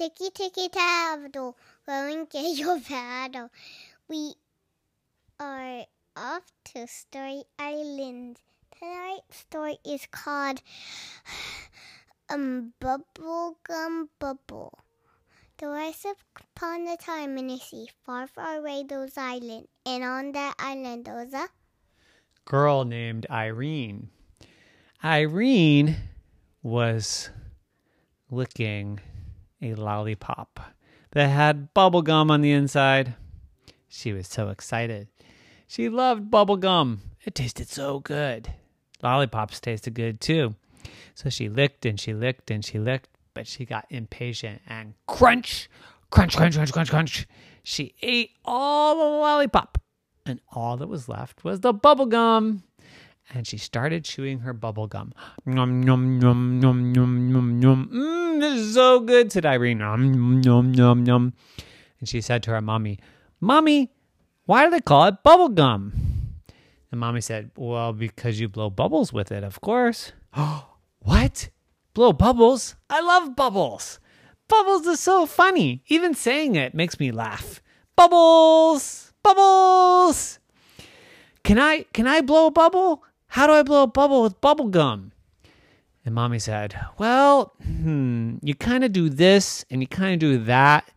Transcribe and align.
Ticky 0.00 0.30
ticky 0.30 0.70
taddle, 0.70 1.58
going 1.86 2.24
get 2.24 2.56
your 2.56 2.80
paddle. 2.80 3.50
We 4.08 4.32
are 5.38 5.84
off 6.16 6.50
to 6.72 6.86
Story 6.86 7.42
Island. 7.58 8.40
Tonight's 8.78 9.40
story 9.40 9.76
is 9.84 10.06
called 10.10 10.62
um 12.30 12.72
Bubblegum 12.80 14.08
Bubble. 14.18 14.78
There 15.58 15.68
was 15.68 16.06
upon 16.06 16.88
a 16.88 16.96
time 16.96 17.36
in 17.36 17.50
a 17.50 17.58
sea 17.58 17.90
far, 18.02 18.26
far 18.26 18.56
away 18.60 18.84
those 18.88 19.18
island, 19.18 19.68
and 19.84 20.02
on 20.02 20.32
that 20.32 20.54
island 20.58 21.04
there 21.04 21.16
was 21.16 21.34
a 21.34 21.46
girl 22.46 22.86
named 22.86 23.26
Irene. 23.28 24.08
Irene 25.04 25.96
was 26.62 27.28
licking 28.30 28.98
a 29.62 29.74
lollipop 29.74 30.60
that 31.12 31.28
had 31.28 31.72
bubble 31.74 32.02
gum 32.02 32.30
on 32.30 32.40
the 32.40 32.52
inside. 32.52 33.14
She 33.88 34.12
was 34.12 34.28
so 34.28 34.48
excited. 34.48 35.08
She 35.66 35.88
loved 35.88 36.30
bubble 36.30 36.56
gum. 36.56 37.02
It 37.24 37.34
tasted 37.34 37.68
so 37.68 38.00
good. 38.00 38.52
Lollipops 39.02 39.60
tasted 39.60 39.94
good 39.94 40.20
too. 40.20 40.54
So 41.14 41.28
she 41.28 41.48
licked 41.48 41.84
and 41.86 41.98
she 41.98 42.14
licked 42.14 42.50
and 42.50 42.64
she 42.64 42.78
licked, 42.78 43.08
but 43.34 43.46
she 43.46 43.64
got 43.64 43.86
impatient 43.90 44.62
and 44.66 44.94
crunch, 45.06 45.68
crunch, 46.10 46.36
crunch, 46.36 46.54
crunch, 46.54 46.72
crunch, 46.72 46.90
crunch. 46.90 47.26
She 47.62 47.94
ate 48.02 48.30
all 48.44 48.96
the 48.96 49.18
lollipop, 49.18 49.78
and 50.24 50.40
all 50.52 50.76
that 50.78 50.88
was 50.88 51.08
left 51.08 51.44
was 51.44 51.60
the 51.60 51.72
bubble 51.72 52.06
gum 52.06 52.62
and 53.30 53.46
she 53.46 53.56
started 53.58 54.04
chewing 54.04 54.40
her 54.40 54.52
bubble 54.52 54.86
gum. 54.86 55.12
Nom 55.46 55.82
nom 55.82 56.18
nom 56.18 56.60
nom 56.60 56.92
nom 56.92 57.32
nom 57.32 57.60
nom. 57.60 57.88
Mmm, 57.92 58.40
this 58.40 58.60
is 58.60 58.74
so 58.74 59.00
good, 59.00 59.32
said 59.32 59.46
Irene. 59.46 59.78
Nom 59.78 60.40
nom 60.40 60.72
nom 60.72 61.04
nom. 61.04 61.32
And 62.00 62.08
she 62.08 62.20
said 62.20 62.42
to 62.44 62.50
her 62.50 62.60
mommy, 62.60 62.98
Mommy, 63.40 63.90
why 64.46 64.64
do 64.64 64.70
they 64.70 64.80
call 64.80 65.06
it 65.06 65.22
bubble 65.22 65.48
gum? 65.48 65.92
And 66.90 67.00
mommy 67.00 67.20
said, 67.20 67.50
Well, 67.56 67.92
because 67.92 68.40
you 68.40 68.48
blow 68.48 68.70
bubbles 68.70 69.12
with 69.12 69.30
it, 69.30 69.44
of 69.44 69.60
course. 69.60 70.12
what? 71.00 71.50
Blow 71.94 72.12
bubbles? 72.12 72.76
I 72.88 73.00
love 73.00 73.36
bubbles. 73.36 74.00
Bubbles 74.48 74.86
is 74.86 74.98
so 74.98 75.26
funny. 75.26 75.84
Even 75.86 76.14
saying 76.14 76.56
it 76.56 76.74
makes 76.74 76.98
me 76.98 77.12
laugh. 77.12 77.62
Bubbles! 77.94 79.12
Bubbles! 79.22 80.38
Can 81.44 81.58
I 81.58 81.84
can 81.92 82.06
I 82.06 82.20
blow 82.20 82.46
a 82.46 82.50
bubble? 82.50 83.04
How 83.30 83.46
do 83.46 83.52
I 83.52 83.62
blow 83.62 83.84
a 83.84 83.86
bubble 83.86 84.22
with 84.22 84.40
bubble 84.40 84.68
gum? 84.68 85.12
And 86.04 86.14
mommy 86.14 86.40
said, 86.40 86.78
Well, 86.98 87.52
hmm, 87.62 88.38
you 88.42 88.56
kind 88.56 88.82
of 88.82 88.92
do 88.92 89.08
this 89.08 89.64
and 89.70 89.80
you 89.80 89.86
kind 89.86 90.14
of 90.14 90.18
do 90.18 90.38
that. 90.44 90.90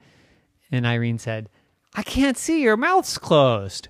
And 0.71 0.87
Irene 0.87 1.19
said, 1.19 1.47
I 1.93 2.01
can't 2.01 2.35
see, 2.35 2.63
your 2.63 2.75
mouth's 2.75 3.19
closed. 3.19 3.89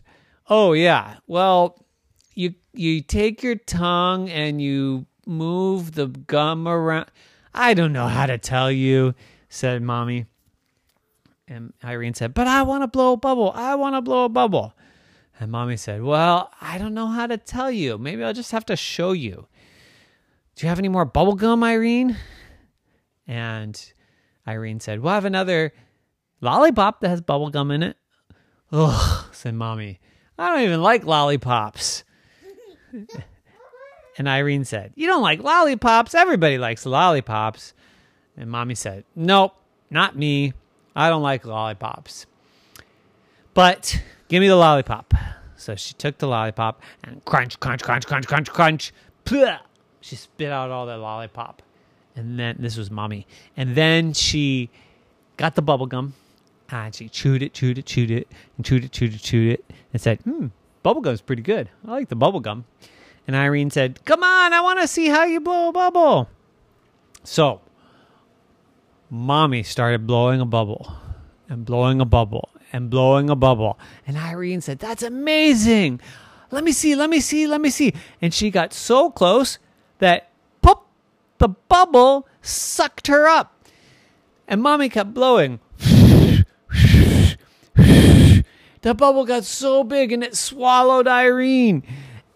Oh, 0.50 0.74
yeah. 0.74 1.16
Well, 1.26 1.86
you 2.36 2.56
you 2.74 3.02
take 3.02 3.44
your 3.44 3.56
tongue 3.56 4.30
and 4.30 4.62
you 4.62 5.06
move 5.26 5.94
the 5.94 6.08
gum 6.08 6.68
around. 6.68 7.06
I 7.54 7.74
don't 7.74 7.94
know 7.94 8.08
how 8.08 8.26
to 8.26 8.38
tell 8.38 8.70
you, 8.70 9.16
said 9.48 9.82
mommy. 9.82 10.26
And 11.48 11.72
Irene 11.82 12.14
said, 12.14 12.34
But 12.34 12.48
I 12.48 12.64
want 12.64 12.84
to 12.84 12.88
blow 12.88 13.14
a 13.14 13.18
bubble. 13.18 13.54
I 13.56 13.76
want 13.76 13.96
to 13.96 14.02
blow 14.02 14.26
a 14.26 14.30
bubble. 14.30 14.74
And 15.40 15.52
mommy 15.52 15.78
said, 15.78 16.04
Well, 16.04 16.52
I 16.62 16.78
don't 16.78 16.94
know 16.94 17.08
how 17.08 17.28
to 17.28 17.38
tell 17.38 17.72
you. 17.72 17.98
Maybe 17.98 18.24
I'll 18.24 18.34
just 18.34 18.52
have 18.52 18.66
to 18.68 18.76
show 18.76 19.12
you. 19.12 19.48
Do 20.56 20.66
you 20.66 20.70
have 20.70 20.80
any 20.80 20.90
more 20.90 21.06
bubble 21.06 21.36
gum, 21.36 21.64
Irene? 21.64 22.18
And 23.28 23.94
Irene 24.48 24.80
said, 24.80 25.02
Well, 25.02 25.12
I 25.12 25.16
have 25.16 25.26
another 25.26 25.74
lollipop 26.42 27.02
that 27.02 27.10
has 27.10 27.22
bubble 27.22 27.50
gum 27.50 27.72
in 27.72 27.84
it. 27.84 27.98
Ugh, 28.72 29.26
said 29.32 29.56
mommy. 29.56 30.00
I 30.38 30.50
don't 30.50 30.64
even 30.64 30.82
like 30.82 31.06
lollipops. 31.06 32.04
and 34.18 34.28
Irene 34.28 34.66
said, 34.66 34.94
You 34.96 35.08
don't 35.08 35.22
like 35.22 35.42
lollipops? 35.42 36.14
Everybody 36.14 36.58
likes 36.58 36.86
lollipops. 36.86 37.74
And 38.36 38.50
mommy 38.50 38.76
said, 38.76 39.06
Nope, 39.16 39.56
not 39.90 40.16
me. 40.16 40.54
I 40.96 41.10
don't 41.10 41.24
like 41.24 41.46
lollipops. 41.46 42.26
But 43.54 44.02
Give 44.34 44.42
me 44.42 44.48
the 44.48 44.56
lollipop. 44.56 45.14
So 45.58 45.76
she 45.76 45.94
took 45.94 46.18
the 46.18 46.28
lollipop 46.28 46.82
and 47.04 47.24
crunch, 47.24 47.60
crunch, 47.60 47.84
crunch, 47.84 48.08
crunch, 48.08 48.26
crunch, 48.26 48.50
crunch. 48.50 48.92
Pleh! 49.26 49.60
She 50.02 50.16
spit 50.16 50.52
out 50.52 50.72
all 50.72 50.88
the 50.88 50.98
lollipop. 50.98 51.62
And 52.16 52.40
then 52.40 52.56
this 52.58 52.76
was 52.76 52.90
mommy. 52.90 53.28
And 53.56 53.76
then 53.76 54.14
she 54.14 54.72
got 55.38 55.54
the 55.54 55.62
bubble 55.62 55.86
gum 55.86 56.16
and 56.70 56.96
she 56.96 57.10
chewed 57.10 57.44
it, 57.44 57.54
chewed 57.54 57.78
it, 57.78 57.86
chewed 57.86 58.10
it, 58.10 58.28
and 58.58 58.66
chewed 58.66 58.86
it, 58.86 58.92
chewed 58.92 59.14
it, 59.14 59.22
chewed 59.22 59.54
it, 59.54 59.66
and 59.92 60.02
said, 60.02 60.20
Hmm, 60.22 60.48
bubble 60.82 61.02
gum's 61.02 61.22
pretty 61.22 61.44
good. 61.44 61.70
I 61.88 61.92
like 61.92 62.10
the 62.10 62.16
bubble 62.16 62.40
gum. 62.40 62.66
And 63.28 63.36
Irene 63.36 63.70
said, 63.70 64.04
Come 64.04 64.24
on, 64.24 64.54
I 64.54 64.62
want 64.62 64.80
to 64.80 64.88
see 64.88 65.10
how 65.10 65.26
you 65.26 65.40
blow 65.40 65.70
a 65.70 65.72
bubble. 65.72 66.28
So 67.24 67.62
mommy 69.12 69.62
started 69.62 70.08
blowing 70.08 70.42
a 70.42 70.46
bubble 70.46 70.92
and 71.48 71.66
blowing 71.66 72.02
a 72.02 72.06
bubble 72.06 72.50
and 72.74 72.90
blowing 72.90 73.30
a 73.30 73.36
bubble. 73.36 73.80
And 74.06 74.18
Irene 74.18 74.60
said, 74.60 74.80
That's 74.80 75.04
amazing. 75.04 76.02
Let 76.52 76.64
me 76.64 76.72
see, 76.72 76.96
let 76.96 77.10
me 77.10 77.20
see, 77.20 77.48
let 77.48 77.62
me 77.62 77.70
see. 77.70 77.94
And 78.22 78.34
she 78.34 78.52
got 78.52 78.74
so 78.74 79.10
close 79.10 79.60
that 80.00 80.30
pop, 80.62 80.88
the 81.38 81.48
bubble 81.50 82.28
sucked 82.42 83.08
her 83.08 83.28
up. 83.28 83.66
And 84.48 84.62
mommy 84.62 84.90
kept 84.90 85.14
blowing. 85.14 85.60
the 85.80 86.46
bubble 88.84 89.26
got 89.26 89.46
so 89.46 89.84
big 89.84 90.12
and 90.12 90.24
it 90.24 90.36
swallowed 90.36 91.08
Irene 91.08 91.84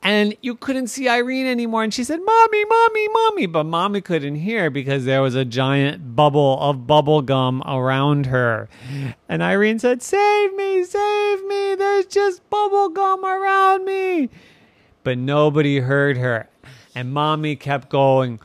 and 0.07 0.37
you 0.41 0.55
couldn't 0.55 0.87
see 0.87 1.09
Irene 1.09 1.47
anymore. 1.47 1.83
And 1.83 1.93
she 1.93 2.05
said, 2.05 2.21
Mommy, 2.23 2.63
Mommy, 2.63 3.07
Mommy. 3.09 3.45
But 3.45 3.65
Mommy 3.65 3.99
couldn't 3.99 4.35
hear 4.35 4.69
because 4.69 5.03
there 5.03 5.21
was 5.21 5.35
a 5.35 5.43
giant 5.43 6.15
bubble 6.15 6.57
of 6.61 6.87
bubble 6.87 7.21
gum 7.21 7.61
around 7.67 8.27
her. 8.27 8.69
And 9.27 9.43
Irene 9.43 9.79
said, 9.79 10.01
Save 10.01 10.55
me, 10.55 10.85
save 10.85 11.45
me. 11.45 11.75
There's 11.75 12.05
just 12.05 12.49
bubble 12.49 12.87
gum 12.87 13.25
around 13.25 13.83
me. 13.83 14.29
But 15.03 15.17
nobody 15.17 15.79
heard 15.79 16.15
her. 16.15 16.47
And 16.95 17.11
Mommy 17.11 17.57
kept 17.57 17.89
going. 17.89 18.39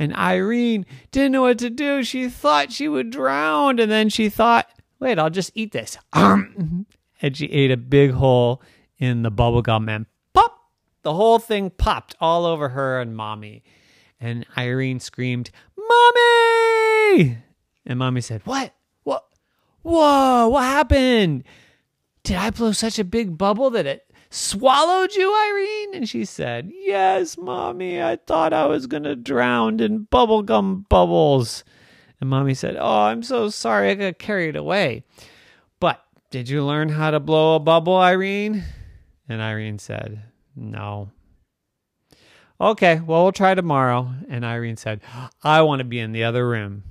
And 0.00 0.14
Irene 0.16 0.84
didn't 1.12 1.30
know 1.30 1.42
what 1.42 1.58
to 1.58 1.70
do. 1.70 2.02
She 2.02 2.28
thought 2.28 2.72
she 2.72 2.88
would 2.88 3.10
drown. 3.10 3.78
And 3.78 3.90
then 3.90 4.08
she 4.08 4.28
thought, 4.28 4.68
wait, 4.98 5.16
I'll 5.16 5.30
just 5.30 5.52
eat 5.54 5.70
this 5.70 5.96
and 7.20 7.36
she 7.36 7.46
ate 7.46 7.70
a 7.70 7.76
big 7.76 8.12
hole 8.12 8.62
in 8.98 9.22
the 9.22 9.30
bubble 9.30 9.62
gum 9.62 9.88
and 9.88 10.06
pop! 10.32 10.58
The 11.02 11.14
whole 11.14 11.38
thing 11.38 11.70
popped 11.70 12.14
all 12.20 12.44
over 12.44 12.70
her 12.70 13.00
and 13.00 13.16
mommy. 13.16 13.62
And 14.20 14.44
Irene 14.56 15.00
screamed, 15.00 15.50
Mommy! 15.76 17.38
And 17.86 17.98
mommy 17.98 18.20
said, 18.20 18.42
What? 18.44 18.74
What? 19.04 19.24
Whoa, 19.82 20.48
what 20.48 20.64
happened? 20.64 21.44
Did 22.24 22.36
I 22.36 22.50
blow 22.50 22.72
such 22.72 22.98
a 22.98 23.04
big 23.04 23.38
bubble 23.38 23.70
that 23.70 23.86
it 23.86 24.12
swallowed 24.28 25.14
you, 25.14 25.34
Irene? 25.34 25.94
And 25.94 26.08
she 26.08 26.24
said, 26.24 26.70
Yes, 26.74 27.38
mommy, 27.38 28.02
I 28.02 28.16
thought 28.16 28.52
I 28.52 28.66
was 28.66 28.86
going 28.86 29.04
to 29.04 29.16
drown 29.16 29.80
in 29.80 30.06
bubblegum 30.06 30.88
bubbles. 30.88 31.64
And 32.20 32.28
mommy 32.28 32.54
said, 32.54 32.76
Oh, 32.78 33.02
I'm 33.02 33.22
so 33.22 33.48
sorry. 33.48 33.90
I 33.90 33.94
got 33.94 34.18
carried 34.18 34.56
away. 34.56 35.04
Did 36.30 36.50
you 36.50 36.62
learn 36.62 36.90
how 36.90 37.10
to 37.10 37.20
blow 37.20 37.56
a 37.56 37.60
bubble, 37.60 37.96
Irene? 37.96 38.62
And 39.28 39.40
Irene 39.40 39.78
said, 39.78 40.22
No. 40.54 41.10
Okay, 42.60 43.00
well, 43.00 43.22
we'll 43.22 43.32
try 43.32 43.54
tomorrow. 43.54 44.12
And 44.28 44.44
Irene 44.44 44.76
said, 44.76 45.00
I 45.42 45.62
want 45.62 45.78
to 45.80 45.84
be 45.84 45.98
in 45.98 46.12
the 46.12 46.24
other 46.24 46.46
room 46.46 46.82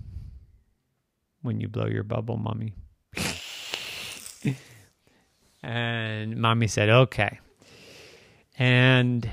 when 1.43 1.59
you 1.59 1.67
blow 1.67 1.85
your 1.85 2.03
bubble, 2.03 2.37
mommy. 2.37 2.73
and 5.61 6.37
mommy 6.37 6.67
said, 6.67 6.89
Okay. 6.89 7.39
And 8.57 9.29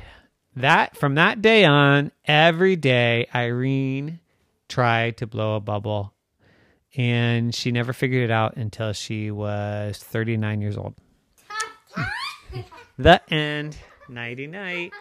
that 0.54 0.96
from 0.98 1.14
that 1.14 1.40
day 1.40 1.64
on, 1.64 2.12
every 2.26 2.76
day, 2.76 3.26
Irene 3.34 4.20
tried 4.68 5.16
to 5.18 5.26
blow 5.26 5.56
a 5.56 5.60
bubble 5.60 6.13
and 6.96 7.54
she 7.54 7.72
never 7.72 7.92
figured 7.92 8.22
it 8.22 8.30
out 8.30 8.56
until 8.56 8.92
she 8.92 9.30
was 9.30 9.98
39 9.98 10.60
years 10.60 10.76
old. 10.76 10.94
the 12.98 13.20
end. 13.32 13.76
Nighty 14.08 14.46
night. 14.46 14.92